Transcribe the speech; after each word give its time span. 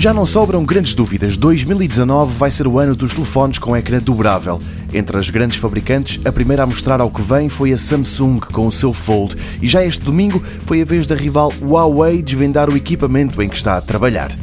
Já 0.00 0.14
não 0.14 0.24
sobram 0.24 0.64
grandes 0.64 0.94
dúvidas, 0.94 1.36
2019 1.36 2.34
vai 2.34 2.50
ser 2.50 2.66
o 2.66 2.78
ano 2.78 2.96
dos 2.96 3.12
telefones 3.12 3.58
com 3.58 3.76
ecrã 3.76 3.98
dobrável. 3.98 4.58
Entre 4.94 5.18
as 5.18 5.28
grandes 5.28 5.58
fabricantes, 5.58 6.18
a 6.24 6.32
primeira 6.32 6.62
a 6.62 6.66
mostrar 6.66 7.02
ao 7.02 7.10
que 7.10 7.20
vem 7.20 7.50
foi 7.50 7.70
a 7.74 7.76
Samsung 7.76 8.40
com 8.40 8.66
o 8.66 8.72
seu 8.72 8.94
Fold, 8.94 9.36
e 9.60 9.68
já 9.68 9.84
este 9.84 10.02
domingo 10.02 10.42
foi 10.64 10.80
a 10.80 10.86
vez 10.86 11.06
da 11.06 11.14
rival 11.14 11.52
Huawei 11.60 12.22
desvendar 12.22 12.70
o 12.70 12.76
equipamento 12.78 13.42
em 13.42 13.48
que 13.50 13.58
está 13.58 13.76
a 13.76 13.82
trabalhar. 13.82 14.34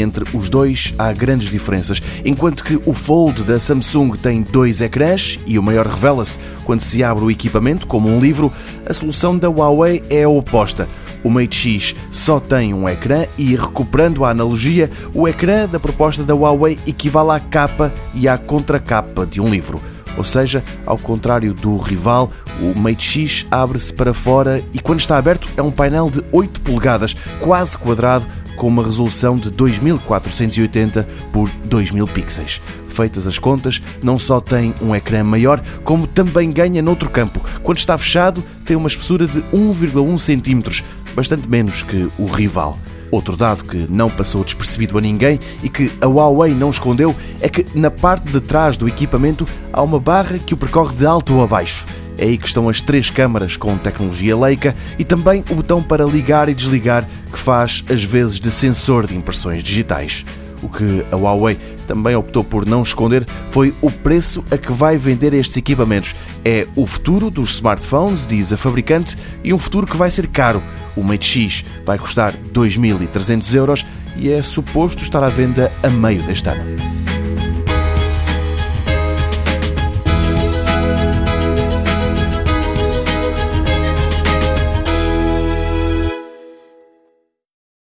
Entre 0.00 0.24
os 0.36 0.50
dois 0.50 0.92
há 0.98 1.12
grandes 1.12 1.50
diferenças. 1.50 2.02
Enquanto 2.24 2.64
que 2.64 2.80
o 2.84 2.92
Fold 2.92 3.42
da 3.42 3.58
Samsung 3.58 4.16
tem 4.16 4.42
dois 4.42 4.80
ecrãs 4.80 5.38
e 5.46 5.58
o 5.58 5.62
maior 5.62 5.86
revela-se 5.86 6.38
quando 6.64 6.80
se 6.80 7.02
abre 7.02 7.24
o 7.24 7.30
equipamento, 7.30 7.86
como 7.86 8.08
um 8.08 8.20
livro, 8.20 8.52
a 8.84 8.92
solução 8.92 9.36
da 9.36 9.48
Huawei 9.48 10.02
é 10.10 10.24
a 10.24 10.28
oposta. 10.28 10.88
O 11.24 11.30
Mate 11.30 11.56
X 11.56 11.96
só 12.10 12.38
tem 12.38 12.72
um 12.72 12.88
ecrã 12.88 13.26
e, 13.36 13.56
recuperando 13.56 14.24
a 14.24 14.30
analogia, 14.30 14.90
o 15.12 15.26
ecrã 15.26 15.66
da 15.66 15.80
proposta 15.80 16.22
da 16.22 16.34
Huawei 16.34 16.78
equivale 16.86 17.30
à 17.30 17.40
capa 17.40 17.92
e 18.14 18.28
à 18.28 18.38
contracapa 18.38 19.26
de 19.26 19.40
um 19.40 19.48
livro. 19.48 19.82
Ou 20.16 20.24
seja, 20.24 20.64
ao 20.86 20.96
contrário 20.96 21.52
do 21.52 21.76
rival, 21.76 22.30
o 22.60 22.78
Mate 22.78 23.04
X 23.04 23.46
abre-se 23.50 23.92
para 23.92 24.14
fora 24.14 24.62
e, 24.72 24.78
quando 24.78 25.00
está 25.00 25.18
aberto, 25.18 25.48
é 25.56 25.62
um 25.62 25.70
painel 25.70 26.10
de 26.10 26.22
8 26.32 26.60
polegadas, 26.60 27.14
quase 27.40 27.76
quadrado, 27.76 28.26
com 28.56 28.66
uma 28.66 28.82
resolução 28.82 29.36
de 29.36 29.50
2480 29.50 31.06
por 31.32 31.48
2000 31.64 32.06
pixels. 32.08 32.60
Feitas 32.88 33.26
as 33.26 33.38
contas, 33.38 33.82
não 34.02 34.18
só 34.18 34.40
tem 34.40 34.74
um 34.80 34.94
ecrã 34.94 35.22
maior, 35.22 35.62
como 35.84 36.06
também 36.06 36.50
ganha 36.50 36.80
noutro 36.80 37.10
campo. 37.10 37.44
Quando 37.62 37.78
está 37.78 37.96
fechado, 37.96 38.42
tem 38.64 38.74
uma 38.74 38.88
espessura 38.88 39.26
de 39.26 39.40
1,1 39.52 40.18
cm, 40.18 40.82
bastante 41.14 41.48
menos 41.48 41.82
que 41.82 42.10
o 42.18 42.26
rival. 42.26 42.78
Outro 43.10 43.36
dado 43.36 43.64
que 43.64 43.86
não 43.88 44.10
passou 44.10 44.42
despercebido 44.42 44.98
a 44.98 45.00
ninguém 45.00 45.38
e 45.62 45.68
que 45.68 45.92
a 46.00 46.06
Huawei 46.06 46.54
não 46.54 46.70
escondeu 46.70 47.14
é 47.40 47.48
que 47.48 47.66
na 47.74 47.90
parte 47.90 48.30
de 48.30 48.40
trás 48.40 48.76
do 48.76 48.88
equipamento 48.88 49.46
há 49.72 49.82
uma 49.82 50.00
barra 50.00 50.38
que 50.38 50.54
o 50.54 50.56
percorre 50.56 50.96
de 50.96 51.06
alto 51.06 51.40
a 51.40 51.46
baixo. 51.46 51.86
É 52.18 52.24
aí 52.24 52.38
que 52.38 52.46
estão 52.46 52.68
as 52.68 52.80
três 52.80 53.10
câmaras 53.10 53.56
com 53.56 53.76
tecnologia 53.76 54.36
Leica 54.36 54.74
e 54.98 55.04
também 55.04 55.44
o 55.50 55.54
botão 55.54 55.82
para 55.82 56.04
ligar 56.04 56.48
e 56.48 56.54
desligar 56.54 57.06
que 57.30 57.38
faz 57.38 57.84
as 57.90 58.02
vezes 58.02 58.40
de 58.40 58.50
sensor 58.50 59.06
de 59.06 59.16
impressões 59.16 59.62
digitais. 59.62 60.24
O 60.62 60.68
que 60.68 61.04
a 61.12 61.16
Huawei 61.16 61.58
também 61.86 62.16
optou 62.16 62.42
por 62.42 62.66
não 62.66 62.82
esconder 62.82 63.26
foi 63.50 63.74
o 63.80 63.90
preço 63.90 64.44
a 64.50 64.56
que 64.56 64.72
vai 64.72 64.96
vender 64.96 65.34
estes 65.34 65.56
equipamentos. 65.56 66.14
É 66.44 66.66
o 66.74 66.86
futuro 66.86 67.30
dos 67.30 67.54
smartphones, 67.54 68.26
diz 68.26 68.52
a 68.52 68.56
fabricante, 68.56 69.16
e 69.44 69.52
um 69.52 69.58
futuro 69.58 69.86
que 69.86 69.96
vai 69.96 70.10
ser 70.10 70.26
caro. 70.28 70.62
O 70.96 71.02
Mate 71.02 71.26
X 71.26 71.64
vai 71.84 71.98
custar 71.98 72.34
2.300 72.54 73.54
euros 73.54 73.86
e 74.16 74.32
é 74.32 74.40
suposto 74.40 75.02
estar 75.02 75.22
à 75.22 75.28
venda 75.28 75.70
a 75.82 75.88
meio 75.88 76.22
deste 76.22 76.48
ano. 76.48 76.95